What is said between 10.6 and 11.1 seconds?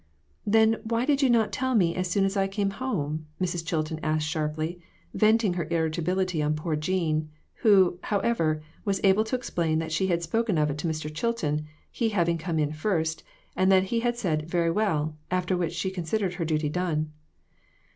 it to